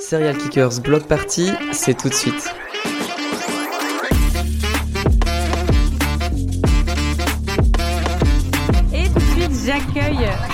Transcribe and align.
Serial 0.00 0.36
Kickers 0.38 0.80
Block 0.80 1.06
Party, 1.06 1.50
c'est 1.72 1.94
tout 1.94 2.08
de 2.08 2.14
suite. 2.14 2.54
Et 8.94 9.08
tout 9.08 9.18
de 9.18 9.20
suite, 9.20 9.52
j'accueille 9.66 10.03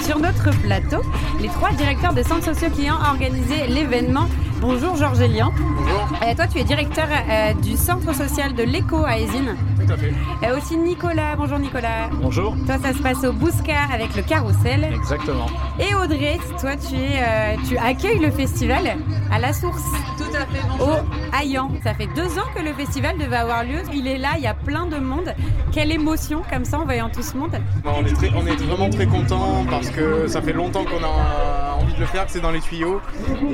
sur 0.04 0.18
notre 0.18 0.50
plateau 0.60 1.02
les 1.40 1.48
trois 1.48 1.72
directeurs 1.72 2.12
de 2.14 2.22
centres 2.22 2.44
sociaux 2.54 2.68
qui 2.74 2.90
ont 2.90 2.94
organisé 3.10 3.66
l'événement. 3.68 4.26
Bonjour 4.60 4.94
Georges 4.94 5.20
Elian. 5.22 5.50
Bonjour. 5.58 6.08
Euh, 6.22 6.34
toi, 6.34 6.46
tu 6.46 6.58
es 6.58 6.64
directeur 6.64 7.06
euh, 7.08 7.54
du 7.54 7.78
centre 7.78 8.14
social 8.14 8.52
de 8.54 8.62
l'Écho 8.62 9.04
à 9.06 9.18
Esine. 9.18 9.56
Tout 9.86 9.90
à 9.90 9.96
fait. 9.96 10.12
Euh, 10.44 10.58
aussi 10.58 10.76
Nicolas. 10.76 11.34
Bonjour 11.36 11.58
Nicolas. 11.58 12.10
Bonjour. 12.20 12.54
Toi, 12.66 12.76
ça 12.82 12.92
se 12.92 12.98
passe 13.02 13.24
au 13.24 13.32
Bouscar 13.32 13.90
avec 13.90 14.14
le 14.14 14.20
carrousel. 14.22 14.84
Exactement. 14.94 15.46
Et 15.78 15.94
Audrey, 15.94 16.38
toi, 16.60 16.72
tu, 16.76 16.94
es, 16.94 17.22
euh, 17.22 17.56
tu 17.66 17.78
accueilles 17.78 18.18
le 18.18 18.30
festival 18.30 18.98
à 19.32 19.38
la 19.38 19.54
source. 19.54 19.82
Tout 20.18 20.24
à 20.36 20.40
fait, 20.40 20.62
Au 20.74 20.78
bonjour. 20.78 21.04
Hayan. 21.40 21.70
Ça 21.82 21.94
fait 21.94 22.08
deux 22.14 22.38
ans 22.38 22.46
que 22.54 22.60
le 22.62 22.74
festival 22.74 23.16
devait 23.16 23.36
avoir 23.36 23.64
lieu. 23.64 23.80
Il 23.94 24.06
est 24.06 24.18
là, 24.18 24.32
il 24.36 24.42
y 24.42 24.46
a 24.46 24.52
plein 24.54 24.84
de 24.84 24.98
monde. 24.98 25.32
Quelle 25.72 25.90
émotion 25.90 26.42
comme 26.52 26.66
ça 26.66 26.80
en 26.80 26.84
voyant 26.84 27.08
tout 27.08 27.22
ce 27.22 27.34
monde. 27.34 27.52
Bon, 27.82 27.92
on, 27.98 28.04
est 28.04 28.12
très- 28.12 28.30
on 28.36 28.46
est 28.46 28.56
vraiment 28.62 28.90
très 28.90 29.06
contents 29.06 29.64
parce 29.70 29.90
que 29.90 30.26
ça 30.26 30.42
fait 30.42 30.52
longtemps 30.52 30.84
qu'on 30.84 31.02
a 31.02 31.76
envie 31.80 31.94
de 31.94 32.00
le 32.00 32.06
faire, 32.06 32.26
que 32.26 32.32
c'est 32.32 32.40
dans 32.40 32.50
les 32.50 32.60
tuyaux. 32.60 33.00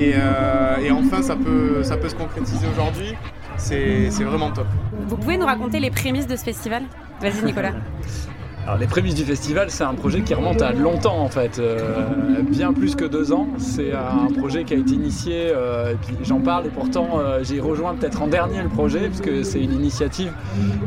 Et, 0.01 0.15
euh, 0.17 0.77
et 0.79 0.91
enfin, 0.91 1.23
ça 1.23 1.37
peut, 1.37 1.83
ça 1.83 1.97
peut 1.97 2.09
se 2.09 2.15
concrétiser 2.15 2.67
aujourd'hui. 2.69 3.15
C'est 3.57 4.11
c'est 4.11 4.25
vraiment 4.25 4.51
top. 4.51 4.67
Vous 5.07 5.17
pouvez 5.17 5.37
nous 5.39 5.47
raconter 5.47 5.81
les 5.81 5.91
prémices 5.91 6.27
de 6.27 6.37
ce 6.37 6.45
festival? 6.45 6.83
Vas-y 7.21 7.45
Nicolas. 7.45 7.73
Alors 8.67 8.79
les 8.79 8.89
prémices 8.89 9.15
du 9.15 9.23
festival, 9.25 9.71
c'est 9.71 9.85
un 9.85 9.95
projet 9.95 10.23
qui 10.23 10.35
remonte 10.35 10.61
à 10.61 10.73
longtemps 10.73 11.21
en 11.21 11.29
fait, 11.29 11.61
euh, 11.61 11.79
bien 12.43 12.73
plus 12.73 12.97
que 12.97 13.05
deux 13.05 13.33
ans. 13.33 13.47
C'est 13.59 13.93
un 13.93 14.27
projet 14.37 14.65
qui 14.65 14.75
a 14.75 14.77
été 14.77 14.93
initié, 14.93 15.53
euh, 15.55 15.93
et 15.93 15.95
puis 15.95 16.17
j'en 16.25 16.41
parle 16.41 16.67
et 16.67 16.71
pourtant 16.71 17.21
euh, 17.21 17.45
j'ai 17.45 17.61
rejoint 17.61 17.95
peut-être 17.95 18.23
en 18.23 18.27
dernier 18.27 18.61
le 18.61 18.69
projet 18.69 19.09
puisque 19.09 19.45
c'est 19.45 19.63
une 19.63 19.73
initiative 19.73 20.33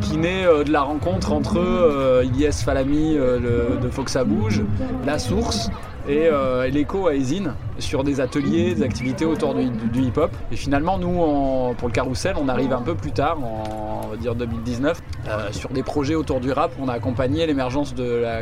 qui 0.02 0.18
naît 0.18 0.46
euh, 0.46 0.66
de 0.66 0.74
la 0.74 0.82
rencontre 0.82 1.32
entre 1.32 1.58
euh, 1.58 2.26
Ilyes 2.26 2.52
Falami 2.52 3.16
euh, 3.16 3.80
de 3.82 3.88
Fox 3.88 4.14
à 4.18 4.26
Bouge, 4.26 4.62
La 5.06 5.18
Source 5.18 5.70
et, 6.10 6.28
euh, 6.28 6.68
l'écho 6.68 7.08
à 7.08 7.16
Esine 7.16 7.54
sur 7.78 8.04
des 8.04 8.20
ateliers, 8.20 8.74
des 8.74 8.84
activités 8.84 9.24
autour 9.24 9.56
du, 9.56 10.02
hip-hop. 10.02 10.36
Et 10.52 10.58
finalement, 10.58 10.98
nous, 10.98 11.74
pour 11.78 11.88
le 11.88 11.94
carrousel, 11.94 12.36
on 12.38 12.50
arrive 12.50 12.74
un 12.74 12.82
peu 12.82 12.96
plus 12.96 13.12
tard, 13.12 13.38
en 13.42 14.00
on 14.10 14.14
va 14.14 14.18
dire 14.18 14.36
2019, 14.36 14.98
euh, 14.98 15.09
sur 15.52 15.70
des 15.70 15.84
projets 15.84 16.16
autour 16.16 16.40
du 16.40 16.52
rap. 16.52 16.72
On 16.80 16.88
a 16.88 16.94
accompagné 16.94 17.46
l'émergence 17.46 17.94
de 17.94 18.04
la 18.04 18.42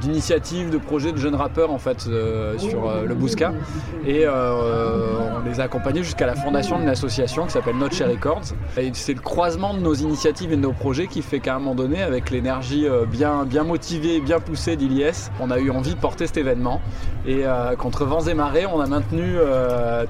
d'initiatives, 0.00 0.70
de 0.70 0.78
projets 0.78 1.12
de 1.12 1.18
jeunes 1.18 1.34
rappeurs 1.34 1.70
en 1.70 1.78
fait 1.78 2.06
euh, 2.08 2.58
sur 2.58 2.88
euh, 2.88 3.04
le 3.06 3.14
Bousca. 3.14 3.52
Et 4.06 4.22
euh, 4.26 5.18
on 5.36 5.48
les 5.48 5.60
a 5.60 5.64
accompagnés 5.64 6.02
jusqu'à 6.02 6.26
la 6.26 6.34
fondation 6.34 6.78
d'une 6.78 6.88
association 6.88 7.46
qui 7.46 7.52
s'appelle 7.52 7.76
Not 7.76 7.90
Share 7.90 8.10
Records. 8.10 8.54
Et 8.76 8.90
c'est 8.92 9.14
le 9.14 9.20
croisement 9.20 9.74
de 9.74 9.80
nos 9.80 9.94
initiatives 9.94 10.52
et 10.52 10.56
de 10.56 10.60
nos 10.60 10.72
projets 10.72 11.06
qui 11.06 11.22
fait 11.22 11.40
qu'à 11.40 11.56
un 11.56 11.58
moment 11.58 11.74
donné 11.74 12.02
avec 12.02 12.30
l'énergie 12.30 12.86
bien, 13.10 13.44
bien 13.44 13.64
motivée, 13.64 14.20
bien 14.20 14.40
poussée 14.40 14.76
d'Iliès 14.76 15.30
on 15.40 15.50
a 15.50 15.58
eu 15.58 15.70
envie 15.70 15.94
de 15.94 16.00
porter 16.00 16.26
cet 16.26 16.36
événement. 16.36 16.80
Et 17.26 17.44
contre 17.78 18.04
vents 18.04 18.26
et 18.26 18.34
marées 18.34 18.66
on 18.66 18.80
a 18.80 18.86
maintenu 18.86 19.36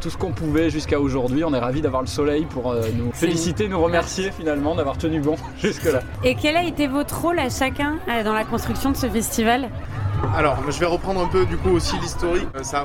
tout 0.01 0.11
ce 0.11 0.17
qu'on 0.17 0.33
pouvait 0.33 0.71
jusqu'à 0.71 0.99
aujourd'hui. 0.99 1.45
On 1.45 1.55
est 1.55 1.59
ravis 1.59 1.83
d'avoir 1.83 2.03
le 2.03 2.09
soleil 2.09 2.47
pour 2.47 2.75
nous 2.75 3.13
féliciter, 3.13 3.69
nous 3.69 3.81
remercier 3.81 4.31
finalement 4.31 4.75
d'avoir 4.75 4.99
tenu 4.99 5.21
bon 5.21 5.37
jusque 5.59 5.85
là 5.85 6.01
Et 6.25 6.35
quel 6.35 6.57
a 6.57 6.65
été 6.65 6.87
votre 6.87 7.21
rôle 7.21 7.39
à 7.39 7.49
chacun 7.49 7.99
dans 8.25 8.33
la 8.33 8.45
construction 8.45 8.91
de 8.91 8.97
ce 8.97 9.07
festival? 9.07 9.44
Alors, 10.37 10.57
je 10.71 10.79
vais 10.81 10.87
reprendre 10.87 11.21
un 11.23 11.29
peu 11.29 11.45
du 11.45 11.57
coup 11.57 11.71
aussi 11.71 11.97
l'historique. 11.99 12.49
Euh, 12.57 12.63
Ça 12.63 12.81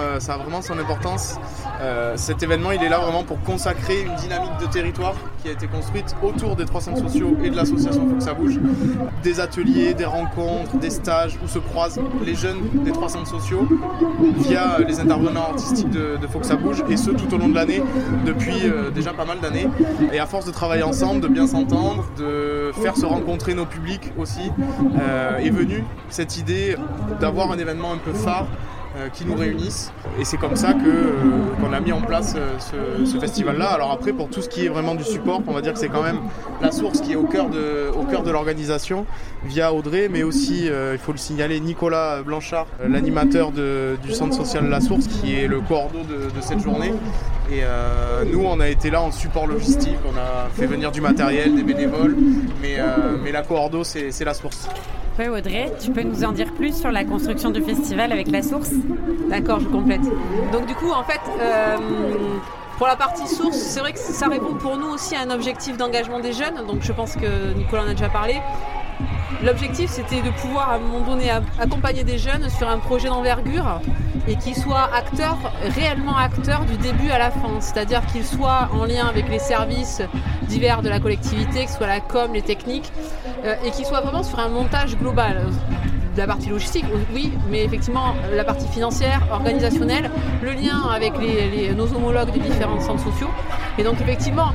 euh, 0.00 0.20
ça 0.20 0.34
a 0.34 0.38
vraiment 0.38 0.62
son 0.62 0.78
importance. 0.78 1.38
Euh, 1.80 2.14
cet 2.16 2.42
événement, 2.42 2.72
il 2.72 2.82
est 2.82 2.88
là 2.88 2.98
vraiment 2.98 3.22
pour 3.22 3.40
consacrer 3.42 4.02
une 4.02 4.14
dynamique 4.16 4.56
de 4.60 4.66
territoire 4.66 5.14
qui 5.42 5.48
a 5.48 5.52
été 5.52 5.66
construite 5.66 6.16
autour 6.22 6.56
des 6.56 6.64
trois 6.64 6.80
centres 6.80 7.08
sociaux 7.08 7.36
et 7.42 7.50
de 7.50 7.56
l'association 7.56 8.08
Faut 8.08 8.16
que 8.16 8.22
ça 8.22 8.34
bouge. 8.34 8.58
Des 9.22 9.40
ateliers, 9.40 9.94
des 9.94 10.04
rencontres, 10.04 10.76
des 10.78 10.90
stages 10.90 11.38
où 11.44 11.46
se 11.46 11.58
croisent 11.58 12.00
les 12.24 12.34
jeunes 12.34 12.58
des 12.84 12.92
trois 12.92 13.08
centres 13.08 13.28
sociaux 13.28 13.68
via 14.38 14.78
les 14.86 15.00
intervenants 15.00 15.48
artistiques 15.50 15.90
de, 15.90 16.16
de 16.16 16.26
que 16.26 16.46
ça 16.46 16.56
bouge 16.56 16.84
et 16.88 16.96
ce 16.96 17.10
tout 17.10 17.34
au 17.34 17.38
long 17.38 17.48
de 17.48 17.54
l'année 17.54 17.82
depuis 18.24 18.54
euh, 18.64 18.90
déjà 18.90 19.12
pas 19.12 19.24
mal 19.24 19.40
d'années. 19.40 19.66
Et 20.12 20.18
à 20.20 20.26
force 20.26 20.44
de 20.44 20.50
travailler 20.50 20.82
ensemble, 20.82 21.20
de 21.20 21.28
bien 21.28 21.46
s'entendre, 21.46 22.04
de 22.16 22.70
faire 22.82 22.96
se 22.96 23.06
rencontrer 23.06 23.54
nos 23.54 23.66
publics 23.66 24.12
aussi, 24.18 24.52
euh, 25.00 25.38
est 25.38 25.50
venue 25.50 25.84
cette 26.10 26.38
idée 26.38 26.76
d'avoir 27.20 27.50
un 27.50 27.58
événement 27.58 27.92
un 27.92 27.98
peu 27.98 28.12
phare 28.12 28.46
qui 29.12 29.24
nous 29.24 29.34
réunisse. 29.34 29.92
Et 30.18 30.24
c'est 30.24 30.36
comme 30.36 30.56
ça 30.56 30.70
euh, 30.70 31.12
qu'on 31.60 31.72
a 31.72 31.80
mis 31.80 31.92
en 31.92 32.00
place 32.00 32.34
euh, 32.36 33.04
ce, 33.04 33.18
festival-là. 33.18 33.68
Alors 33.68 33.90
après, 33.90 34.12
pour 34.12 34.28
tout 34.28 34.42
ce 34.42 34.48
qui 34.48 34.66
est 34.66 34.68
vraiment 34.68 34.94
du 34.94 35.04
support, 35.04 35.42
on 35.46 35.52
va 35.52 35.60
dire 35.60 35.72
que 35.72 35.78
c'est 35.78 35.88
quand 35.88 36.02
même 36.02 36.18
la 36.60 36.70
source 36.72 37.00
qui 37.00 37.12
est 37.12 37.16
au 37.16 37.24
cœur 37.24 37.48
de, 37.48 37.90
de 38.24 38.30
l'organisation 38.30 39.06
via 39.44 39.72
Audrey, 39.72 40.08
mais 40.08 40.22
aussi, 40.22 40.68
euh, 40.68 40.94
il 40.94 40.98
faut 40.98 41.12
le 41.12 41.18
signaler, 41.18 41.60
Nicolas 41.60 42.22
Blanchard, 42.22 42.66
euh, 42.80 42.88
l'animateur 42.88 43.52
du 43.52 44.12
centre 44.12 44.34
social 44.34 44.68
La 44.68 44.80
Source, 44.80 45.06
qui 45.06 45.34
est 45.34 45.46
le 45.46 45.60
cordeau 45.60 46.00
de, 46.00 46.30
de 46.30 46.40
cette 46.40 46.60
journée. 46.60 46.92
Et 47.50 47.60
euh, 47.62 48.24
nous, 48.30 48.44
on 48.44 48.60
a 48.60 48.68
été 48.68 48.90
là 48.90 49.00
en 49.00 49.10
support 49.10 49.46
logistique, 49.46 49.96
on 50.06 50.16
a 50.18 50.48
fait 50.54 50.66
venir 50.66 50.92
du 50.92 51.00
matériel, 51.00 51.54
des 51.54 51.62
bénévoles, 51.62 52.14
mais, 52.60 52.76
euh, 52.78 53.16
mais 53.22 53.32
la 53.32 53.42
c'est, 53.84 54.10
c'est 54.10 54.24
la 54.24 54.34
source. 54.34 54.68
Oui 55.18 55.26
Audrey, 55.26 55.72
tu 55.80 55.90
peux 55.90 56.02
nous 56.02 56.22
en 56.22 56.30
dire 56.30 56.52
plus 56.54 56.78
sur 56.78 56.92
la 56.92 57.04
construction 57.04 57.50
du 57.50 57.60
festival 57.60 58.12
avec 58.12 58.30
la 58.30 58.40
source? 58.40 58.70
D'accord, 59.28 59.58
je 59.58 59.66
complète. 59.66 60.02
Donc 60.52 60.66
du 60.66 60.76
coup, 60.76 60.90
en 60.92 61.02
fait, 61.02 61.20
euh, 61.40 61.76
pour 62.76 62.86
la 62.86 62.94
partie 62.94 63.26
source, 63.26 63.56
c'est 63.56 63.80
vrai 63.80 63.92
que 63.92 63.98
ça 63.98 64.28
répond 64.28 64.54
pour 64.54 64.76
nous 64.76 64.86
aussi 64.86 65.16
à 65.16 65.22
un 65.22 65.30
objectif 65.30 65.76
d'engagement 65.76 66.20
des 66.20 66.32
jeunes. 66.32 66.64
Donc 66.68 66.82
je 66.82 66.92
pense 66.92 67.16
que 67.16 67.52
Nicolas 67.54 67.82
en 67.82 67.88
a 67.88 67.94
déjà 67.94 68.08
parlé. 68.08 68.36
L'objectif, 69.44 69.90
c'était 69.90 70.22
de 70.22 70.30
pouvoir 70.40 70.70
à 70.70 70.74
un 70.76 70.78
moment 70.78 71.00
donné 71.00 71.30
accompagner 71.58 72.04
des 72.04 72.18
jeunes 72.18 72.48
sur 72.48 72.68
un 72.68 72.78
projet 72.78 73.08
d'envergure 73.08 73.80
et 74.28 74.36
qu'ils 74.36 74.56
soient 74.56 74.90
acteurs, 74.94 75.38
réellement 75.74 76.16
acteurs 76.16 76.64
du 76.66 76.76
début 76.76 77.10
à 77.10 77.18
la 77.18 77.30
fin. 77.30 77.60
C'est-à-dire 77.60 78.04
qu'ils 78.06 78.24
soient 78.24 78.68
en 78.72 78.84
lien 78.84 79.06
avec 79.06 79.28
les 79.28 79.38
services 79.38 80.02
divers 80.48 80.82
de 80.82 80.88
la 80.88 81.00
collectivité, 81.00 81.64
que 81.64 81.70
ce 81.70 81.78
soit 81.78 81.86
la 81.86 82.00
com, 82.00 82.32
les 82.34 82.42
techniques, 82.42 82.92
euh, 83.44 83.54
et 83.64 83.70
qu'ils 83.70 83.86
soient 83.86 84.02
vraiment 84.02 84.22
sur 84.22 84.38
un 84.38 84.48
montage 84.48 84.96
global. 84.96 85.46
De 86.14 86.20
la 86.20 86.26
partie 86.26 86.48
logistique, 86.48 86.84
oui, 87.14 87.32
mais 87.48 87.62
effectivement, 87.62 88.14
la 88.34 88.42
partie 88.42 88.66
financière, 88.66 89.22
organisationnelle, 89.30 90.10
le 90.42 90.50
lien 90.50 90.88
avec 90.92 91.12
nos 91.76 91.94
homologues 91.94 92.32
des 92.32 92.40
différents 92.40 92.80
centres 92.80 93.04
sociaux. 93.04 93.28
Et 93.78 93.84
donc, 93.84 94.00
effectivement, 94.00 94.50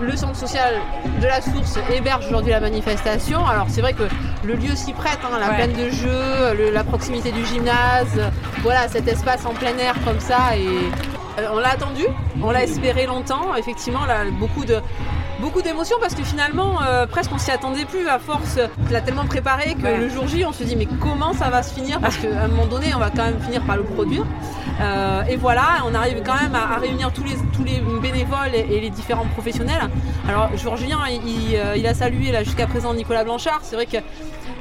le 0.00 0.16
centre 0.16 0.36
social 0.36 0.74
de 1.20 1.26
la 1.26 1.40
source 1.40 1.78
héberge 1.92 2.26
aujourd'hui 2.26 2.52
la 2.52 2.60
manifestation. 2.60 3.44
Alors, 3.46 3.66
c'est 3.68 3.80
vrai 3.80 3.92
que 3.94 4.04
le 4.44 4.54
lieu 4.54 4.74
s'y 4.76 4.92
prête, 4.92 5.18
hein, 5.24 5.36
la 5.40 5.48
Ouais. 5.48 5.54
plaine 5.56 5.72
de 5.72 5.90
jeu, 5.90 6.54
le- 6.56 6.70
la 6.70 6.84
proximité 6.84 7.32
du 7.32 7.44
gymnase, 7.44 8.20
voilà, 8.62 8.88
cet 8.88 9.08
espace 9.08 9.44
en 9.46 9.54
plein 9.54 9.76
air 9.78 9.94
comme 10.04 10.20
ça. 10.20 10.56
Et 10.56 10.66
euh, 11.40 11.48
on 11.52 11.58
l'a 11.58 11.70
attendu, 11.70 12.04
on 12.42 12.50
l'a 12.50 12.62
espéré 12.62 13.06
longtemps. 13.06 13.54
Effectivement, 13.56 14.04
là, 14.06 14.18
beaucoup 14.32 14.64
de 14.64 14.76
beaucoup 15.40 15.62
d'émotions 15.62 15.96
parce 16.00 16.14
que 16.14 16.22
finalement, 16.22 16.80
euh, 16.82 17.06
presque 17.06 17.30
on 17.34 17.38
s'y 17.38 17.50
attendait 17.50 17.84
plus 17.84 18.06
à 18.08 18.18
force. 18.18 18.58
On 18.88 18.92
l'a 18.92 19.00
tellement 19.00 19.24
préparé 19.26 19.74
que 19.74 19.82
Ouais. 19.82 19.96
le 19.96 20.08
jour 20.08 20.26
J, 20.26 20.44
on 20.44 20.52
se 20.52 20.64
dit 20.64 20.76
mais 20.76 20.86
comment 21.00 21.32
ça 21.32 21.48
va 21.50 21.62
se 21.62 21.72
finir? 21.74 22.00
Parce 22.00 22.16
qu'à 22.16 22.42
un 22.44 22.48
moment 22.48 22.66
donné, 22.66 22.92
on 22.94 22.98
va 22.98 23.10
quand 23.10 23.24
même 23.24 23.40
finir 23.40 23.62
par 23.62 23.76
le 23.76 23.84
produire. 23.84 24.24
Euh, 24.80 25.22
et 25.24 25.36
voilà, 25.36 25.82
on 25.86 25.94
arrive 25.94 26.22
quand 26.24 26.40
même 26.40 26.54
à, 26.54 26.74
à 26.74 26.78
réunir 26.78 27.12
tous 27.12 27.24
les, 27.24 27.34
tous 27.52 27.64
les 27.64 27.80
bénévoles 28.00 28.54
et, 28.54 28.76
et 28.76 28.80
les 28.80 28.90
différents 28.90 29.26
professionnels. 29.26 29.88
Alors, 30.28 30.50
Julien, 30.76 30.98
il, 31.10 31.20
il, 31.28 31.56
euh, 31.56 31.76
il 31.76 31.86
a 31.86 31.94
salué 31.94 32.30
là 32.30 32.44
jusqu'à 32.44 32.66
présent 32.66 32.94
Nicolas 32.94 33.24
Blanchard. 33.24 33.60
C'est 33.62 33.74
vrai 33.76 33.86
que 33.86 33.96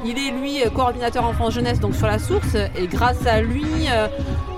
il 0.06 0.18
est 0.20 0.32
lui 0.32 0.62
coordinateur 0.76 1.26
enfance 1.26 1.54
jeunesse 1.56 1.80
donc 1.80 1.96
sur 1.96 2.06
la 2.06 2.20
source 2.20 2.56
et 2.76 2.86
grâce 2.86 3.26
à 3.26 3.42
lui 3.42 3.66
euh, 3.92 4.08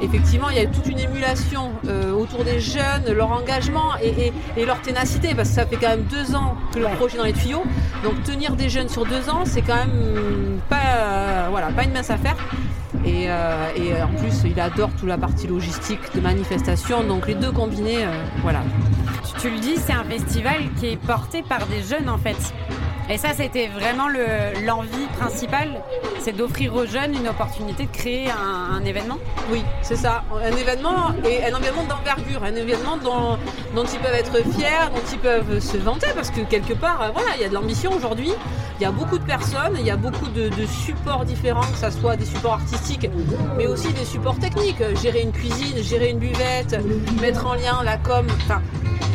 effectivement 0.01 0.49
il 0.49 0.57
y 0.57 0.59
a 0.59 0.65
toute 0.65 0.85
une 0.87 0.99
émulation 0.99 1.69
euh, 1.87 2.08
autour 2.19 2.43
des 2.43 2.59
jeunes 2.59 3.11
leur 3.13 3.31
engagement 3.31 3.95
et, 4.01 4.27
et- 4.27 4.33
et 4.57 4.65
leur 4.65 4.81
ténacité. 4.81 5.33
Parce 5.35 5.49
que 5.49 5.55
ça 5.55 5.65
fait 5.65 5.77
quand 5.77 5.89
même 5.89 6.03
deux 6.03 6.35
ans 6.35 6.55
que 6.73 6.79
le 6.79 6.85
projet 6.97 7.15
est 7.15 7.17
dans 7.19 7.23
les 7.25 7.33
tuyaux. 7.33 7.63
Donc 8.03 8.21
tenir 8.23 8.55
des 8.55 8.69
jeunes 8.69 8.89
sur 8.89 9.05
deux 9.05 9.29
ans 9.29 9.43
c'est 9.45 9.61
quand 9.61 9.75
même 9.75 10.59
pas 10.69 10.77
euh, 10.97 11.47
voilà 11.49 11.67
pas 11.67 11.83
une 11.83 11.93
mince 11.93 12.09
affaire. 12.09 12.35
Et, 13.05 13.25
euh, 13.29 13.69
et 13.77 14.01
en 14.01 14.07
plus 14.09 14.43
il 14.45 14.59
adore 14.59 14.89
toute 14.99 15.07
la 15.07 15.17
partie 15.17 15.47
logistique 15.47 15.99
de 16.15 16.19
manifestation. 16.21 17.03
Donc 17.03 17.27
les 17.27 17.35
deux 17.35 17.51
combinés 17.51 18.03
euh, 18.03 18.09
voilà. 18.41 18.61
Tu, 19.25 19.41
tu 19.41 19.49
le 19.51 19.59
dis, 19.59 19.75
c'est 19.77 19.93
un 19.93 20.03
festival 20.03 20.55
qui 20.79 20.87
est 20.87 20.97
porté 20.97 21.43
par 21.43 21.65
des 21.67 21.81
jeunes 21.83 22.09
en 22.09 22.17
fait. 22.17 22.35
Et 23.11 23.17
ça, 23.17 23.29
c'était 23.35 23.67
vraiment 23.67 24.07
le- 24.07 24.65
l'envie 24.65 25.07
principale, 25.17 25.81
c'est 26.19 26.31
d'offrir 26.35 26.75
aux 26.75 26.85
jeunes 26.85 27.15
une 27.15 27.27
opportunité 27.27 27.87
de 27.87 27.91
créer 27.91 28.29
un, 28.29 28.85
événement. 28.85 29.17
Oui, 29.51 29.63
c'est 29.81 29.95
ça. 29.95 30.23
Un 30.31 30.55
événement 30.55 31.11
et 31.25 31.43
un 31.43 31.57
événement 31.57 31.83
d'envergure, 31.83 32.43
un 32.43 32.55
événement 32.55 32.97
dont, 32.97 33.83
ils 33.83 33.99
peuvent 33.99 34.13
être 34.13 34.37
fiers, 34.53 34.89
dont 34.93 35.01
ils 35.11 35.19
peuvent 35.19 35.59
se 35.59 35.77
vanter, 35.77 36.07
parce 36.15 36.29
que 36.29 36.41
quelque 36.41 36.73
part, 36.73 37.01
euh, 37.01 37.09
voilà, 37.13 37.29
il 37.35 37.41
y 37.41 37.45
a 37.45 37.49
de 37.49 37.53
l'ambition 37.53 37.91
aujourd'hui. 37.93 38.31
Il 38.79 38.83
y 38.83 38.85
a 38.85 38.91
beaucoup 38.91 39.17
de 39.17 39.23
personnes, 39.25 39.75
il 39.79 39.85
y 39.85 39.91
a 39.91 39.97
beaucoup 39.97 40.27
de, 40.27 40.49
supports 40.67 41.25
différents, 41.25 41.61
que 41.61 41.77
ce 41.77 41.89
soit 41.99 42.15
des 42.15 42.25
supports 42.25 42.53
artistiques, 42.53 43.09
mais 43.57 43.67
aussi 43.67 43.91
des 43.93 44.05
supports 44.05 44.37
techniques. 44.39 44.81
Gérer 45.01 45.21
une 45.21 45.31
cuisine, 45.31 45.83
gérer 45.83 46.09
une 46.11 46.19
buvette, 46.19 46.77
mettre 47.21 47.45
en 47.45 47.55
lien 47.55 47.83
la 47.83 47.97
com. 47.97 48.25
Enfin, 48.45 48.61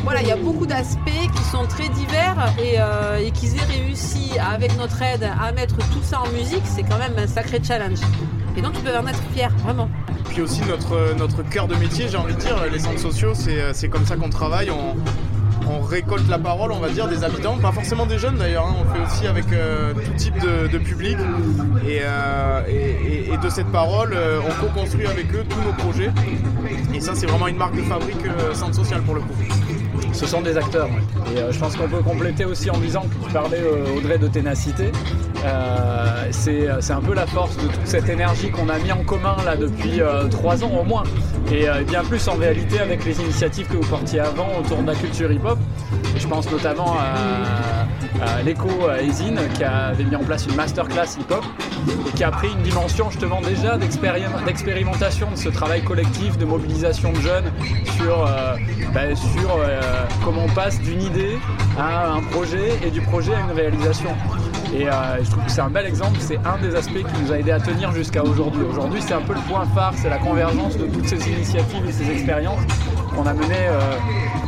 voilà, 0.05 0.21
il 0.21 0.29
y 0.29 0.33
a 0.33 0.37
beaucoup 0.37 0.67
d'aspects 0.67 1.31
qui 1.35 1.43
sont 1.45 1.65
très 1.67 1.89
divers 1.89 2.53
et, 2.63 2.75
euh, 2.79 3.19
et 3.19 3.31
qu'ils 3.31 3.57
aient 3.57 3.67
réussi, 3.85 4.39
avec 4.39 4.77
notre 4.79 5.01
aide, 5.03 5.29
à 5.41 5.53
mettre 5.53 5.77
tout 5.77 6.03
ça 6.03 6.21
en 6.21 6.29
musique, 6.33 6.63
c'est 6.65 6.83
quand 6.83 6.99
même 6.99 7.15
un 7.17 7.27
sacré 7.27 7.61
challenge. 7.63 7.99
Et 8.57 8.63
donc, 8.63 8.73
ils 8.77 8.83
peuvent 8.83 9.03
en 9.03 9.07
être 9.07 9.23
fiers, 9.35 9.49
vraiment. 9.65 9.89
Puis 10.29 10.43
aussi 10.43 10.63
notre, 10.63 11.15
notre 11.17 11.43
cœur 11.49 11.69
de 11.69 11.75
métier, 11.77 12.09
j'ai 12.09 12.17
envie 12.17 12.35
de 12.35 12.41
dire, 12.41 12.57
les 12.73 12.79
centres 12.79 12.99
sociaux, 12.99 13.33
c'est 13.35 13.73
c'est 13.73 13.89
comme 13.89 14.07
ça 14.07 14.17
qu'on 14.17 14.31
travaille. 14.31 14.71
On, 14.71 14.95
récolte 15.81 16.29
la 16.29 16.39
parole, 16.39 16.73
on 16.73 16.79
va 16.79 16.89
dire, 16.89 17.09
des 17.09 17.25
habitants, 17.25 17.57
pas 17.59 17.73
forcément 17.73 18.05
des 18.07 18.19
jeunes 18.19 18.37
d'ailleurs, 18.37 18.67
hein, 18.67 18.75
on 18.81 18.95
fait 18.95 19.01
aussi 19.01 19.27
avec 19.27 19.53
euh, 19.53 19.93
tout 19.95 20.13
type 20.17 20.35
de, 20.39 20.79
public. 20.79 21.17
Et, 21.87 22.01
euh, 22.03 22.61
et- 22.67 23.37
de 23.37 23.49
cette 23.49 23.71
parole, 23.71 24.13
euh, 24.15 24.41
on 24.47 24.65
co-construit 24.65 25.07
avec 25.07 25.33
eux 25.35 25.45
tous 25.49 25.61
nos 25.61 25.73
projets. 25.73 26.11
Et 26.95 27.01
ça, 27.01 27.13
c'est 27.15 27.27
vraiment 27.27 27.49
une 27.49 27.57
marque 27.57 27.77
de 27.77 27.83
fabrique 27.83 28.25
euh, 28.27 28.55
centre 28.55 28.75
social 28.75 29.03
pour 29.03 29.15
le 29.15 29.21
coup. 29.21 29.35
Ce 30.15 30.27
sont 30.27 30.41
des 30.41 30.57
acteurs. 30.57 30.89
Et 31.35 31.39
euh, 31.41 31.53
je 31.53 31.59
pense 31.59 31.77
qu'on 31.77 31.89
peut 31.89 32.01
compléter 32.03 32.45
aussi 32.45 32.71
en 32.71 32.79
disant 32.79 33.03
que 33.03 33.27
tu 33.27 33.33
parlais, 33.33 33.61
euh, 33.61 33.99
Audrey, 33.99 34.17
de 34.17 34.29
ténacité. 34.29 34.91
Euh, 35.45 36.29
c'est 36.31 36.93
un 36.93 37.01
peu 37.01 37.13
la 37.15 37.27
force 37.27 37.57
de 37.57 37.63
toute 37.67 37.87
cette 37.87 38.09
énergie 38.09 38.51
qu'on 38.51 38.69
a 38.71 38.79
mis 38.79 38.93
en 38.93 39.03
commun 39.05 39.37
là 39.45 39.57
depuis 39.57 40.01
trois 40.31 40.65
ans 40.65 40.71
au 40.81 40.85
moins. 40.85 41.03
Et 41.53 41.67
bien 41.87 42.03
plus 42.03 42.27
en 42.29 42.35
réalité 42.37 42.81
avec 42.81 43.05
les 43.05 43.21
initiatives 43.21 43.67
que 43.67 43.77
vous 43.77 43.87
portiez 43.87 44.21
avant 44.21 44.49
autour 44.59 44.79
de 44.79 44.87
la 44.87 44.95
culture 44.95 45.31
hip-hop. 45.31 45.59
Je 46.17 46.27
pense 46.27 46.51
notamment 46.51 46.97
à, 46.99 48.25
à 48.39 48.43
l'écho 48.43 48.71
Ezine 48.99 49.39
qui 49.55 49.65
avait 49.65 50.05
mis 50.05 50.17
en 50.17 50.25
place 50.25 50.47
une 50.47 50.55
masterclass 50.55 51.19
hip-hop 51.21 51.45
et 52.09 52.11
qui 52.13 52.25
a 52.25 52.31
pris 52.31 52.49
une 52.51 52.63
dimension 52.63 53.11
justement 53.11 53.43
déjà 53.43 53.77
d'expérim- 53.77 54.43
d'expérimentation 54.47 55.31
de 55.31 55.37
ce 55.37 55.51
travail 55.51 55.83
collectif, 55.83 56.39
de 56.39 56.47
mobilisation 56.47 57.13
de 57.13 57.21
jeunes 57.21 57.51
sur, 57.99 58.27
ben, 58.95 59.15
sur 59.15 59.59
comment 60.25 60.45
on 60.45 60.55
passe 60.55 60.81
d'une 60.81 61.03
idée 61.03 61.39
à 61.79 62.13
un 62.13 62.23
projet 62.23 62.79
et 62.85 62.91
du 62.91 63.01
projet 63.01 63.35
à 63.35 63.41
une 63.41 63.53
réalisation. 63.53 64.11
Et 64.75 64.89
euh, 64.89 65.23
je 65.23 65.31
trouve 65.31 65.45
que 65.45 65.51
c'est 65.51 65.61
un 65.61 65.71
bel 65.71 65.87
exemple, 65.87 66.19
c'est 66.19 66.39
un 66.45 66.59
des 66.59 66.75
aspects 66.75 66.95
qui 66.95 67.23
nous 67.23 67.33
a 67.33 67.39
aidé 67.39 67.53
à 67.53 67.61
tenir 67.61 67.93
jusqu'à 67.93 68.25
aujourd'hui. 68.25 68.63
Aujourd'hui, 68.65 69.01
c'est 69.01 69.15
un 69.15 69.21
peu 69.21 69.35
le 69.35 69.41
point 69.41 69.65
phare, 69.67 69.95
c'est 69.97 70.11
la 70.11 70.19
convergence 70.19 70.77
de 70.77 70.87
toutes 70.87 71.07
ces 71.07 71.29
initiatives 71.31 71.87
et 71.89 71.93
ces 71.93 72.11
expériences 72.11 72.63
qu'on 73.15 73.25
a 73.27 73.35
menées 73.35 73.69
euh, 73.69 73.97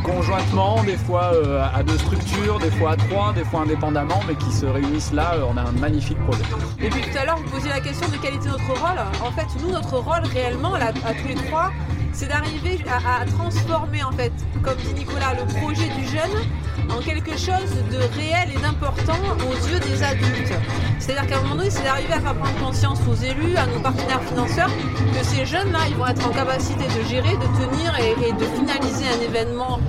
conjointement, 0.03 0.83
des 0.83 0.97
fois 0.97 1.31
euh, 1.33 1.65
à 1.73 1.81
deux 1.81 1.97
structures, 1.97 2.59
des 2.59 2.71
fois 2.71 2.91
à 2.91 2.95
trois, 2.97 3.31
des 3.33 3.45
fois 3.45 3.61
indépendamment, 3.61 4.19
mais 4.27 4.35
qui 4.35 4.51
se 4.51 4.65
réunissent 4.65 5.13
là. 5.13 5.35
on 5.49 5.55
a 5.55 5.61
un 5.61 5.71
magnifique 5.71 6.19
projet. 6.25 6.43
Et 6.81 6.89
puis 6.89 7.01
tout 7.01 7.17
à 7.17 7.25
l'heure, 7.25 7.37
vous 7.37 7.49
posiez 7.49 7.69
la 7.69 7.79
question 7.79 8.07
de 8.09 8.17
quel 8.21 8.35
était 8.35 8.49
notre 8.49 8.67
rôle. 8.67 8.99
En 9.25 9.31
fait, 9.31 9.47
nous, 9.61 9.71
notre 9.71 9.97
rôle 9.97 10.23
réellement, 10.33 10.73
à 10.73 10.91
tous 10.91 11.27
les 11.27 11.35
trois, 11.35 11.71
c'est 12.13 12.27
d'arriver 12.27 12.79
à, 12.89 13.25
transformer, 13.25 14.03
en 14.03 14.11
fait, 14.11 14.31
comme 14.63 14.77
dit 14.77 14.93
Nicolas, 14.93 15.33
le 15.33 15.45
projet 15.59 15.87
du 15.89 16.05
jeune 16.05 16.41
en 16.89 16.99
quelque 17.01 17.31
chose 17.31 17.71
de 17.91 17.97
réel 18.17 18.49
et 18.55 18.59
d'important 18.59 19.19
aux 19.49 19.67
yeux 19.67 19.79
des 19.79 20.03
adultes. 20.03 20.53
C'est-à-dire 20.99 21.27
qu'à 21.27 21.37
un 21.37 21.41
moment 21.43 21.55
donné, 21.55 21.69
c'est 21.69 21.83
d'arriver 21.83 22.13
à 22.13 22.19
faire 22.19 22.35
prendre 22.35 22.65
conscience 22.65 22.99
aux 23.09 23.15
élus, 23.15 23.55
à 23.57 23.65
nos 23.65 23.79
partenaires 23.79 24.21
financeurs, 24.23 24.69
que 25.13 25.23
ces 25.23 25.45
jeunes-là, 25.45 25.79
ils 25.89 25.95
vont 25.95 26.07
être 26.07 26.27
en 26.27 26.31
capacité 26.31 26.85
de 26.85 27.07
gérer, 27.07 27.35
de 27.35 27.65
tenir 27.65 27.97
et, 27.99 28.29
et 28.29 28.33
de 28.33 28.45
finaliser 28.55 29.05
un 29.07 29.21
événement 29.21 29.79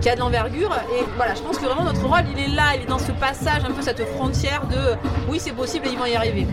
qui 0.00 0.08
a 0.08 0.14
de 0.14 0.20
l'envergure. 0.20 0.74
Et 0.98 1.04
voilà, 1.16 1.34
je 1.34 1.42
pense 1.42 1.58
que 1.58 1.64
vraiment 1.64 1.84
notre 1.84 2.04
rôle, 2.04 2.24
il 2.32 2.38
est 2.38 2.54
là, 2.54 2.74
il 2.76 2.82
est 2.82 2.86
dans 2.86 2.98
ce 2.98 3.12
passage, 3.12 3.64
un 3.64 3.72
peu 3.72 3.82
cette 3.82 4.04
frontière 4.14 4.66
de 4.66 4.96
oui, 5.28 5.38
c'est 5.40 5.52
possible 5.52 5.86
et 5.86 5.90
ils 5.90 5.98
vont 5.98 6.06
y 6.06 6.14
arriver. 6.14 6.46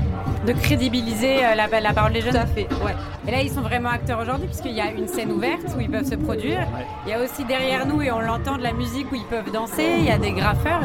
De 0.45 0.51
crédibiliser 0.53 1.45
euh, 1.45 1.55
la, 1.55 1.67
la 1.79 1.93
parole 1.93 2.11
des 2.13 2.19
Tout 2.19 2.25
jeunes. 2.27 2.35
à 2.35 2.45
fait, 2.45 2.67
ouais. 2.83 2.95
Et 3.27 3.31
là, 3.31 3.41
ils 3.41 3.49
sont 3.49 3.61
vraiment 3.61 3.89
acteurs 3.89 4.19
aujourd'hui, 4.19 4.47
puisqu'il 4.47 4.73
y 4.73 4.81
a 4.81 4.91
une 4.91 5.07
scène 5.07 5.31
ouverte 5.31 5.61
où 5.77 5.79
ils 5.79 5.89
peuvent 5.89 6.05
se 6.09 6.15
produire. 6.15 6.67
Il 7.05 7.11
y 7.11 7.13
a 7.13 7.19
aussi 7.23 7.45
derrière 7.45 7.85
nous, 7.85 8.01
et 8.01 8.11
on 8.11 8.19
l'entend, 8.19 8.57
de 8.57 8.63
la 8.63 8.73
musique 8.73 9.09
où 9.11 9.15
ils 9.15 9.23
peuvent 9.25 9.51
danser. 9.53 9.85
Il 9.99 10.05
y 10.05 10.11
a 10.11 10.17
des 10.17 10.31
graffeurs. 10.33 10.81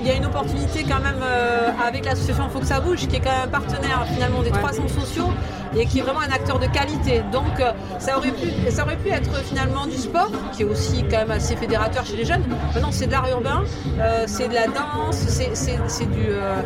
Il 0.00 0.08
y 0.08 0.10
a 0.10 0.16
une 0.16 0.26
opportunité 0.26 0.82
quand 0.82 1.00
même 1.00 1.20
euh, 1.22 1.70
avec 1.86 2.04
l'association 2.04 2.48
Faut 2.50 2.58
que 2.58 2.66
ça 2.66 2.80
bouge, 2.80 3.06
qui 3.06 3.16
est 3.16 3.20
quand 3.20 3.30
même 3.30 3.44
un 3.46 3.48
partenaire 3.48 4.04
finalement 4.12 4.42
des 4.42 4.50
Ouais. 4.50 4.58
300 4.58 4.88
sociaux 4.88 5.28
et 5.76 5.86
qui 5.86 5.98
est 5.98 6.02
vraiment 6.02 6.20
un 6.20 6.30
acteur 6.30 6.58
de 6.58 6.66
qualité. 6.66 7.22
Donc 7.32 7.60
euh, 7.60 7.72
ça, 7.98 8.16
aurait 8.16 8.30
pu, 8.30 8.48
ça 8.70 8.84
aurait 8.84 8.96
pu 8.96 9.10
être 9.10 9.34
finalement 9.44 9.86
du 9.86 9.96
sport, 9.96 10.30
qui 10.52 10.62
est 10.62 10.66
aussi 10.66 11.04
quand 11.10 11.18
même 11.18 11.30
assez 11.30 11.56
fédérateur 11.56 12.04
chez 12.04 12.16
les 12.16 12.24
jeunes. 12.24 12.44
Maintenant 12.74 12.92
c'est 12.92 13.06
de 13.06 13.12
l'art 13.12 13.28
urbain, 13.28 13.64
euh, 13.98 14.24
c'est 14.26 14.48
de 14.48 14.54
la 14.54 14.66
danse, 14.66 15.16
c'est 15.26 16.06
du, 16.06 16.26
euh, 16.28 16.62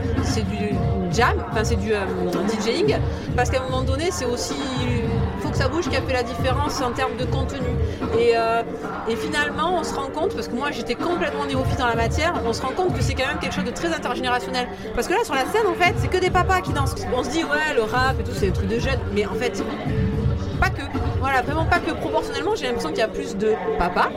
du 0.50 0.75
jam, 1.12 1.34
enfin 1.50 1.64
c'est 1.64 1.76
du 1.76 1.90
DJing, 1.90 2.96
parce 3.37 3.50
qu'à 3.50 3.60
un 3.60 3.64
moment 3.64 3.82
donné 3.82 4.10
c'est 4.10 4.26
aussi 4.26 4.55
Faut 5.48 5.52
que 5.52 5.60
ça 5.60 5.68
bouge 5.68 5.88
qui 5.88 5.96
a 5.96 6.02
fait 6.02 6.12
la 6.12 6.22
différence 6.22 6.78
en 6.82 6.90
termes 6.92 7.16
de 7.16 7.24
contenu. 7.24 7.68
Et, 8.18 8.32
euh, 8.36 8.60
et 9.08 9.16
finalement 9.16 9.78
on 9.78 9.82
se 9.82 9.94
rend 9.94 10.08
compte, 10.08 10.34
parce 10.34 10.46
que 10.46 10.54
moi 10.54 10.70
j'étais 10.72 10.94
complètement 10.94 11.46
néophyte 11.46 11.78
dans 11.78 11.86
la 11.86 11.94
matière, 11.94 12.34
on 12.44 12.52
se 12.52 12.60
rend 12.60 12.72
compte 12.72 12.94
que 12.94 13.02
c'est 13.02 13.14
quand 13.14 13.26
même 13.26 13.38
quelque 13.38 13.54
chose 13.54 13.64
de 13.64 13.70
très 13.70 13.88
intergénérationnel. 13.88 14.68
Parce 14.94 15.08
que 15.08 15.14
là 15.14 15.20
sur 15.24 15.34
la 15.34 15.46
scène 15.46 15.66
en 15.66 15.72
fait 15.72 15.94
c'est 15.96 16.08
que 16.08 16.18
des 16.18 16.28
papas 16.28 16.60
qui 16.60 16.74
dansent. 16.74 16.94
On 17.16 17.24
se 17.24 17.30
dit 17.30 17.44
ouais 17.44 17.74
le 17.74 17.80
rap 17.80 18.20
et 18.20 18.24
tout 18.24 18.32
c'est 18.34 18.48
des 18.48 18.52
trucs 18.52 18.68
de 18.68 18.78
jeunes, 18.78 19.00
mais 19.14 19.24
en 19.24 19.32
fait 19.32 19.64
pas 20.60 20.68
que. 20.68 20.82
Voilà, 21.18 21.40
vraiment 21.40 21.64
pas 21.64 21.78
que. 21.78 21.92
Proportionnellement, 21.92 22.54
j'ai 22.54 22.66
l'impression 22.66 22.90
qu'il 22.90 22.98
y 22.98 23.02
a 23.02 23.08
plus 23.08 23.36
de 23.36 23.54
papas 23.78 24.10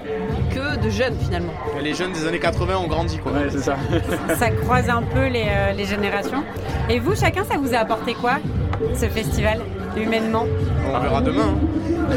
que 0.49 0.77
de 0.83 0.89
jeunes 0.89 1.15
finalement. 1.17 1.53
Les 1.81 1.93
jeunes 1.93 2.11
des 2.11 2.27
années 2.27 2.39
80 2.39 2.77
ont 2.77 2.87
grandi 2.87 3.19
quoi. 3.19 3.31
Ouais, 3.31 3.47
c'est 3.49 3.59
ça. 3.61 3.77
Ça 4.37 4.49
croise 4.49 4.89
un 4.89 5.03
peu 5.03 5.27
les, 5.27 5.45
euh, 5.47 5.71
les 5.71 5.85
générations. 5.85 6.43
Et 6.89 6.99
vous, 6.99 7.15
chacun, 7.15 7.43
ça 7.45 7.55
vous 7.57 7.73
a 7.73 7.77
apporté 7.77 8.15
quoi, 8.15 8.33
ce 8.95 9.05
festival, 9.07 9.61
humainement 9.97 10.45
On 10.93 10.99
verra 10.99 11.21
demain. 11.21 11.53
hein. 11.53 12.11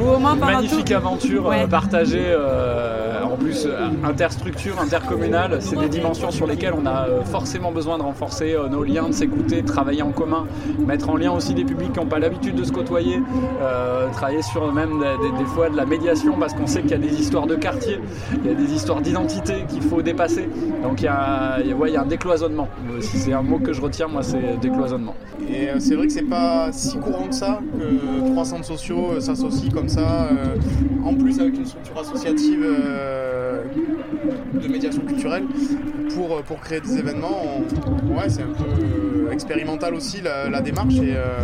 Ou 0.00 0.08
au 0.08 0.18
moins 0.18 0.36
pendant 0.36 0.52
Magnifique 0.52 0.86
tout 0.86 0.94
aventure 0.94 1.46
Ouais. 1.46 1.62
euh, 1.62 1.66
partagée, 1.66 2.24
euh, 2.26 3.03
en 3.34 3.36
plus 3.36 3.66
euh, 3.66 3.88
interstructure, 4.04 4.80
intercommunale. 4.80 5.58
C'est 5.60 5.78
des 5.78 5.88
dimensions 5.88 6.30
sur 6.30 6.46
lesquelles 6.46 6.74
on 6.80 6.86
a 6.86 7.06
euh, 7.08 7.22
forcément 7.24 7.72
besoin 7.72 7.98
de 7.98 8.02
renforcer 8.02 8.54
euh, 8.54 8.68
nos 8.68 8.84
liens, 8.84 9.08
de 9.08 9.12
s'écouter, 9.14 9.62
de 9.62 9.66
travailler 9.66 10.02
en 10.02 10.12
commun, 10.12 10.46
mettre 10.86 11.10
en 11.10 11.16
lien 11.16 11.32
aussi 11.32 11.54
des 11.54 11.64
publics 11.64 11.92
qui 11.92 11.98
n'ont 12.00 12.06
pas 12.06 12.18
l'habitude 12.18 12.54
de 12.54 12.64
se 12.64 12.72
côtoyer, 12.72 13.20
travailler 14.12 14.42
sur 14.42 14.72
même 14.72 15.00
des, 15.00 15.38
des- 15.38 15.44
fois 15.44 15.68
de 15.68 15.76
la 15.76 15.84
médiation 15.84 16.34
parce 16.38 16.54
qu'on 16.54 16.66
sait 16.66 16.80
qu'il 16.82 16.92
y 16.92 16.94
a 16.94 16.98
des 16.98 17.20
histoires 17.20 17.46
de 17.46 17.54
quartier, 17.54 18.00
il 18.44 18.50
y 18.50 18.52
a 18.52 18.56
des 18.56 18.72
histoires 18.72 19.00
d'identité 19.00 19.64
qu'il 19.68 19.82
faut 19.82 20.00
dépasser. 20.02 20.48
Donc 20.82 21.00
il 21.02 21.04
y 21.04 21.08
a, 21.08 21.58
il 21.60 21.68
y 21.92 21.96
a- 21.96 22.00
un 22.00 22.06
décloisonnement. 22.06 22.68
Si 23.00 23.18
c'est 23.18 23.32
un 23.32 23.42
mot 23.42 23.58
que 23.58 23.72
je 23.72 23.80
retiens, 23.80 24.08
moi, 24.08 24.22
c'est 24.22 24.58
décloisonnement. 24.60 25.14
Et 25.48 25.68
c'est 25.78 25.94
vrai 25.96 26.06
que 26.06 26.12
c'est 26.12 26.22
pas 26.22 26.68
si 26.72 26.96
courant 26.98 27.28
que 27.28 27.34
ça 27.34 27.60
que 27.78 28.30
trois 28.32 28.44
centres 28.44 28.64
sociaux 28.64 29.20
s'associent 29.20 29.70
comme 29.72 29.88
ça. 29.88 30.28
en 31.04 31.14
plus 31.14 31.38
avec 31.40 31.56
une 31.56 31.66
structure 31.66 31.98
associative 32.00 32.64
de 34.62 34.68
médiation 34.68 35.02
culturelle 35.02 35.44
pour, 36.14 36.36
euh, 36.36 36.42
pour 36.42 36.60
créer 36.60 36.80
des 36.80 36.98
événements. 36.98 37.40
on- 37.58 38.16
ouais, 38.16 38.28
c'est 38.28 38.42
un 38.42 38.46
peu 38.46 38.64
euh, 38.64 39.30
expérimental 39.32 39.94
aussi 39.94 40.20
la, 40.20 40.48
la 40.48 40.60
démarche 40.60 40.94
et 40.96 41.14
euh, 41.16 41.38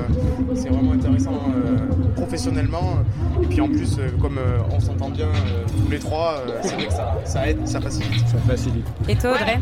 c'est 0.54 0.68
vraiment 0.68 0.92
intéressant 0.92 1.32
euh, 1.32 2.12
professionnellement. 2.14 2.98
Et 3.42 3.46
puis 3.46 3.60
en 3.60 3.68
plus, 3.68 3.98
euh, 3.98 4.08
comme 4.20 4.38
euh, 4.38 4.58
on 4.70 4.80
s'entend 4.80 5.08
bien 5.10 5.26
euh, 5.26 5.64
tous 5.84 5.90
les 5.90 5.98
trois, 5.98 6.42
euh, 6.46 6.58
c'est 6.62 6.74
vrai 6.74 6.86
que 6.86 6.92
ça, 6.92 7.18
ça 7.24 7.48
aide, 7.48 7.66
ça 7.66 7.80
facilite. 7.80 8.28
Ça 8.28 8.38
facilite. 8.38 8.86
Et 9.08 9.16
toi, 9.16 9.32
Audrey? 9.32 9.58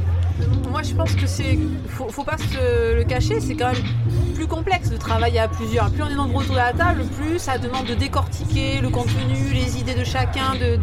Moi, 0.71 0.83
je 0.83 0.95
pense 0.95 1.15
que 1.15 1.27
c'est. 1.27 1.59
Faut, 1.89 2.09
faut 2.09 2.25
pas 2.25 2.37
se 2.39 2.95
le 2.95 3.05
cacher, 3.05 3.41
c'est 3.41 3.55
quand 3.55 3.73
même 3.73 3.83
plus 4.35 4.47
complexe 4.47 4.89
de 4.91 4.97
travailler 4.97 5.41
à 5.41 5.49
plusieurs. 5.49 5.91
Plus 5.91 6.03
on 6.05 6.09
est 6.09 6.15
nombreux 6.15 6.45
autour 6.45 6.55
de 6.55 6.61
la 6.61 6.73
table, 6.73 7.05
plus 7.21 7.41
ça 7.41 7.59
demande 7.59 7.87
de 7.87 7.95
décortiquer 7.95 8.81
le 8.81 8.89
contenu, 8.89 9.53
les 9.53 9.81
idées 9.81 9.95
de 9.95 10.05
chacun, 10.05 10.55
de, 10.55 10.79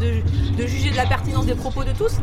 juger 0.68 0.92
de 0.92 0.98
la 0.98 1.06
pertinence 1.06 1.46
des 1.46 1.56
propos 1.56 1.86
de 1.86 1.92
tous. 1.92 2.18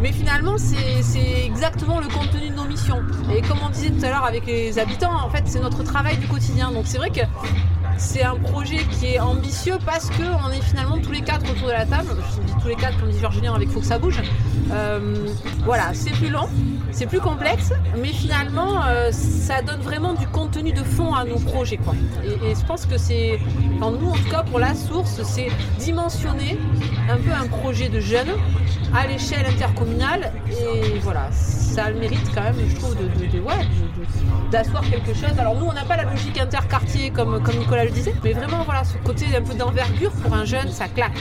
Mais 0.00 0.12
finalement, 0.12 0.56
c'est 0.56 1.44
exactement 1.44 2.00
le 2.00 2.08
contenu 2.08 2.48
de 2.48 2.54
nos 2.54 2.64
missions. 2.64 3.02
Et 3.36 3.42
comme 3.42 3.58
on 3.64 3.68
disait 3.68 3.90
tout 3.90 4.04
à 4.04 4.08
l'heure 4.08 4.24
avec 4.24 4.46
les 4.46 4.78
habitants, 4.78 5.14
en 5.14 5.28
fait, 5.28 5.42
c'est 5.44 5.60
notre 5.60 5.82
travail 5.82 6.16
du 6.16 6.26
quotidien. 6.26 6.72
Donc 6.72 6.84
c'est 6.86 6.98
vrai 6.98 7.10
que 7.10 7.20
c'est 7.98 8.22
un 8.22 8.36
projet 8.36 8.78
qui 8.98 9.14
est 9.14 9.20
ambitieux 9.20 9.76
parce 9.84 10.08
que 10.08 10.22
on 10.22 10.50
est 10.50 10.62
finalement 10.62 10.98
tous 10.98 11.12
les 11.12 11.20
quatre 11.20 11.48
autour 11.50 11.68
de 11.68 11.72
la 11.72 11.84
table. 11.84 12.16
Je 12.34 12.40
dis 12.40 12.62
tous 12.62 12.68
les 12.68 12.76
quatre, 12.76 12.98
comme 12.98 13.10
dit 13.10 13.20
Georges 13.20 13.42
avec 13.54 13.68
Faut 13.68 13.80
que 13.80 13.86
ça 13.86 13.98
bouge. 13.98 14.22
Euh, 14.72 15.26
voilà, 15.64 15.92
c'est 15.92 16.12
plus 16.12 16.30
long, 16.30 16.48
c'est 16.92 17.06
plus 17.06 17.20
complexe, 17.20 17.72
mais 17.96 18.08
finalement, 18.08 18.82
euh, 18.86 19.10
ça 19.12 19.62
donne 19.62 19.80
vraiment 19.80 20.12
du 20.12 20.26
contenu 20.28 20.72
de 20.72 20.82
fond 20.82 21.14
à 21.14 21.24
nos 21.24 21.38
projets. 21.38 21.78
Quoi. 21.78 21.94
Et, 22.24 22.54
je 22.54 22.64
pense 22.66 22.86
que 22.86 22.98
c'est, 22.98 23.38
enfin, 23.76 23.92
nous 23.98 24.08
en 24.10 24.14
tout 24.14 24.30
cas 24.30 24.42
pour 24.42 24.58
la 24.58 24.74
source, 24.74 25.20
c'est 25.24 25.48
dimensionner 25.78 26.58
un 27.10 27.16
peu 27.16 27.30
un 27.32 27.46
projet 27.48 27.88
de 27.88 27.98
jeunes 28.00 28.30
à 28.94 29.06
l'échelle 29.06 29.46
intercommunale. 29.46 30.32
Et 30.50 30.98
voilà, 31.00 31.28
ça 31.32 31.90
le 31.90 31.98
mérite 31.98 32.30
quand 32.34 32.42
même, 32.42 32.56
je 32.68 32.76
trouve, 32.76 32.94
de, 32.96 33.04
de- 33.04 33.26
de- 33.26 33.42
d'asseoir 34.50 34.82
quelque 34.90 35.14
chose. 35.14 35.38
Alors 35.38 35.56
nous, 35.58 35.64
on 35.64 35.72
n'a 35.72 35.84
pas 35.84 35.96
la 35.96 36.04
logique 36.04 36.38
interquartier 36.38 37.10
comme, 37.10 37.42
comme 37.42 37.56
Nicolas 37.56 37.84
le 37.86 37.90
disait, 37.90 38.14
mais 38.22 38.32
vraiment, 38.34 38.64
voilà, 38.64 38.84
ce 38.84 38.98
côté 38.98 39.24
un 39.34 39.40
peu 39.40 39.54
d'envergure 39.54 40.10
pour 40.12 40.34
un 40.34 40.44
jeune, 40.44 40.68
ça 40.68 40.88
claque. 40.88 41.12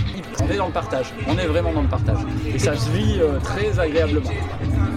On 0.44 0.50
est 0.52 0.58
dans 0.58 0.68
le 0.68 0.74
partage, 0.74 1.14
on 1.28 1.38
est 1.38 1.46
vraiment 1.48 1.72
dans 1.72 1.82
le 1.84 1.88
partage. 1.88 2.18
Et 2.54 2.60
ça 2.60 2.76
se 2.76 2.90
vit 2.90 3.20
euh, 3.22 3.40
très 3.40 3.80
agréablement. 3.80 4.30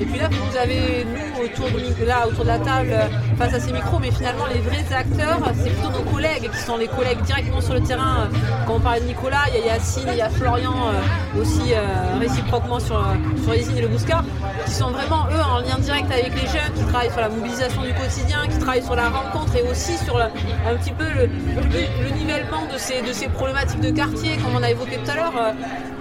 Et 0.01 0.05
puis 0.07 0.19
là, 0.19 0.29
vous 0.31 0.57
avez 0.57 1.07
nous 1.07 1.45
autour 1.45 1.67
de, 1.71 2.05
là, 2.05 2.27
autour 2.27 2.45
de 2.45 2.49
la 2.49 2.59
table 2.59 2.91
euh, 2.93 3.07
face 3.39 3.55
à 3.55 3.61
ces 3.61 3.73
micros, 3.73 3.99
mais 4.01 4.11
finalement 4.11 4.47
les 4.53 4.61
vrais 4.61 4.85
acteurs, 4.95 5.39
c'est 5.63 5.71
plutôt 5.71 5.91
nos 5.91 6.11
collègues 6.11 6.51
qui 6.51 6.59
sont 6.59 6.77
les 6.77 6.89
collègues 6.89 7.21
directement 7.23 7.61
sur 7.61 7.75
le 7.75 7.81
terrain. 7.81 8.29
Quand 8.67 8.75
on 8.75 8.81
parlait 8.81 9.01
de 9.01 9.07
Nicolas, 9.07 9.43
il 9.53 9.61
y 9.61 9.69
a 9.71 9.75
Yacine, 9.75 10.09
il 10.11 10.17
y 10.19 10.21
a 10.23 10.31
Florian 10.31 10.75
euh, 10.89 11.41
aussi 11.41 11.73
euh, 11.73 12.19
réciproquement 12.21 12.81
sur, 12.81 12.97
euh, 12.97 13.15
sur 13.43 13.55
îles 13.55 13.79
et 13.79 13.83
le 13.83 13.89
Bouscat, 13.89 14.23
qui 14.67 14.73
sont 14.73 14.91
vraiment 14.91 15.27
eux 15.31 15.41
en 15.43 15.61
lien 15.61 15.79
direct 15.79 16.11
avec 16.11 16.33
les 16.35 16.49
jeunes, 16.49 16.73
qui 16.75 16.85
travaillent 16.85 17.11
sur 17.13 17.21
la 17.21 17.29
mobilisation 17.29 17.83
du 17.83 17.93
quotidien, 17.95 18.39
qui 18.51 18.59
travaillent 18.59 18.83
sur 18.83 18.97
la 18.97 19.09
rencontre 19.11 19.55
et 19.57 19.63
aussi 19.71 19.97
sur 19.99 20.17
un 20.19 20.75
petit 20.77 20.93
peu 20.93 21.05
le, 21.05 21.27
le- 21.27 22.05
le 22.05 22.11
nivellement 22.19 22.63
de 22.73 22.79
ces, 22.79 23.03
de 23.03 23.13
ces 23.13 23.29
problématiques 23.29 23.81
de 23.81 23.91
quartier, 23.91 24.37
comme 24.37 24.57
on 24.57 24.63
a 24.63 24.71
évoqué 24.71 24.99
tout 25.05 25.11
à 25.11 25.15
l'heure. 25.17 25.33
euh, 25.37 25.53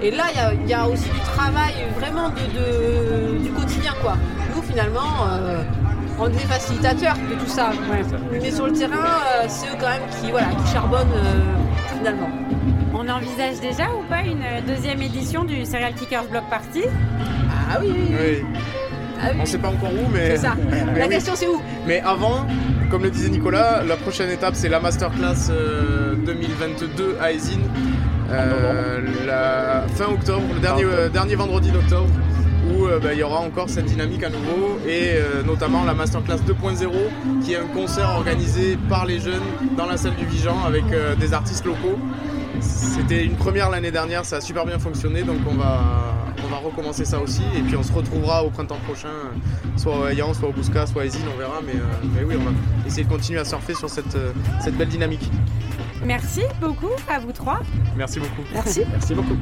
et 0.01 0.11
là, 0.11 0.23
il 0.63 0.69
y 0.69 0.73
a- 0.73 0.87
aussi 0.87 1.07
du 1.09 1.19
travail 1.21 1.73
vraiment 1.97 2.29
de- 2.29 3.37
du 3.41 3.49
quotidien. 3.51 3.72
Quoi. 4.01 4.15
Nous, 4.55 4.61
finalement, 4.61 5.27
euh, 5.29 5.63
on 6.19 6.27
est 6.29 6.45
facilitateurs 6.47 7.15
de 7.29 7.35
tout 7.35 7.47
ça. 7.47 7.71
Mais 8.31 8.51
sur 8.51 8.67
le 8.67 8.73
terrain, 8.73 8.93
euh, 8.95 9.45
c'est 9.47 9.67
eux 9.67 9.77
quand 9.79 9.89
même 9.89 10.01
qui, 10.21 10.31
voilà, 10.31 10.47
qui 10.47 10.71
charbonnent 10.71 11.07
euh, 11.15 11.97
finalement. 11.97 12.29
On 12.93 13.07
envisage 13.09 13.59
déjà 13.61 13.85
ou 13.85 14.03
pas 14.09 14.21
une 14.21 14.43
deuxième 14.67 15.01
édition 15.01 15.43
du 15.43 15.65
Serial 15.65 15.93
Kickers 15.93 16.25
Block 16.29 16.43
Party? 16.49 16.83
Ah 17.71 17.77
oui, 17.81 17.91
oui, 17.93 18.05
oui. 18.09 18.17
Oui. 18.19 18.59
Ah 19.21 19.27
oui. 19.31 19.39
On 19.41 19.45
sait 19.45 19.57
pas 19.57 19.69
encore 19.69 19.91
où, 19.91 20.09
mais. 20.13 20.31
C'est 20.31 20.37
ça. 20.43 20.55
mais 20.69 20.99
La 20.99 21.07
oui. 21.07 21.13
question, 21.13 21.33
c'est 21.35 21.47
où? 21.47 21.61
Mais 21.87 22.01
avant, 22.01 22.45
comme 22.91 23.03
le 23.03 23.09
disait 23.09 23.29
Nicolas, 23.29 23.83
la 23.83 23.95
prochaine 23.95 24.29
étape 24.29 24.55
c'est 24.55 24.69
la 24.69 24.79
masterclass 24.79 25.49
euh, 25.49 26.15
2022 26.25 27.17
à. 27.21 27.31
Euh, 28.31 28.99
la 29.25 29.85
fin 29.95 30.05
octobre, 30.11 30.43
le 30.53 30.59
dernier, 30.59 30.83
euh, 30.85 31.09
dernier 31.09 31.35
vendredi 31.35 31.71
d'octobre, 31.71 32.09
où 32.69 32.85
euh, 32.85 32.99
bah, 32.99 33.13
il 33.13 33.19
y 33.19 33.23
aura 33.23 33.39
encore 33.39 33.69
cette 33.69 33.85
dynamique 33.85 34.23
à 34.23 34.29
nouveau 34.29 34.79
et 34.87 35.13
euh, 35.13 35.43
notamment 35.43 35.83
la 35.83 35.93
masterclass 35.93 36.37
2.0 36.37 36.89
qui 37.43 37.53
est 37.53 37.57
un 37.57 37.67
concert 37.67 38.09
organisé 38.09 38.77
par 38.89 39.05
les 39.05 39.19
jeunes 39.19 39.43
dans 39.77 39.85
la 39.85 39.97
salle 39.97 40.15
du 40.15 40.25
Vigan 40.25 40.57
avec 40.65 40.83
euh, 40.91 41.15
des 41.15 41.33
artistes 41.33 41.65
locaux. 41.65 41.97
C'était 42.59 43.25
une 43.25 43.35
première 43.35 43.69
l'année 43.69 43.91
dernière, 43.91 44.25
ça 44.25 44.37
a 44.37 44.41
super 44.41 44.65
bien 44.65 44.79
fonctionné 44.79 45.23
donc 45.23 45.39
on 45.49 45.55
va, 45.55 45.81
on 46.45 46.47
va 46.47 46.57
recommencer 46.57 47.03
ça 47.03 47.19
aussi 47.19 47.41
et 47.57 47.61
puis 47.61 47.75
on 47.75 47.83
se 47.83 47.91
retrouvera 47.91 48.43
au 48.43 48.49
printemps 48.49 48.79
prochain, 48.85 49.09
soit 49.75 49.97
au 49.97 50.05
Hayan, 50.05 50.33
soit 50.33 50.49
au 50.49 50.53
Bousca, 50.53 50.85
soit 50.85 51.01
à 51.01 51.05
Esin, 51.05 51.19
on 51.33 51.37
verra 51.37 51.59
mais, 51.65 51.73
mais 52.15 52.23
oui 52.23 52.35
on 52.39 52.43
va 52.43 52.51
essayer 52.87 53.03
de 53.03 53.09
continuer 53.09 53.39
à 53.39 53.45
surfer 53.45 53.73
sur 53.73 53.89
cette, 53.89 54.17
cette 54.61 54.77
belle 54.77 54.89
dynamique. 54.89 55.29
Merci 56.05 56.41
beaucoup 56.61 56.91
à 57.09 57.19
vous 57.19 57.31
trois. 57.31 57.61
Merci 57.95 58.19
beaucoup. 58.19 58.43
Merci. 58.53 58.83
Merci 58.91 59.15
beaucoup. 59.15 59.37